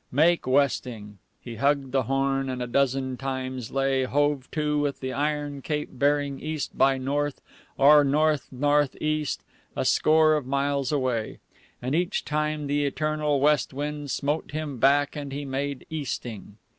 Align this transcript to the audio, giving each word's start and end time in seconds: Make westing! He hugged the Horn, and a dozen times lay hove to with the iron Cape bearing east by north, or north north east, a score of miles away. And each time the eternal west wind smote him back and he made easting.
Make 0.11 0.47
westing! 0.47 1.19
He 1.39 1.57
hugged 1.57 1.91
the 1.91 2.01
Horn, 2.01 2.49
and 2.49 2.59
a 2.59 2.65
dozen 2.65 3.17
times 3.17 3.69
lay 3.69 4.05
hove 4.05 4.49
to 4.49 4.79
with 4.79 4.99
the 4.99 5.13
iron 5.13 5.61
Cape 5.61 5.89
bearing 5.91 6.39
east 6.39 6.75
by 6.75 6.97
north, 6.97 7.39
or 7.77 8.03
north 8.03 8.47
north 8.51 8.95
east, 8.99 9.43
a 9.75 9.85
score 9.85 10.33
of 10.33 10.47
miles 10.47 10.91
away. 10.91 11.37
And 11.83 11.93
each 11.93 12.25
time 12.25 12.65
the 12.65 12.83
eternal 12.83 13.39
west 13.39 13.75
wind 13.75 14.09
smote 14.09 14.49
him 14.49 14.79
back 14.79 15.15
and 15.15 15.31
he 15.31 15.45
made 15.45 15.85
easting. 15.91 16.57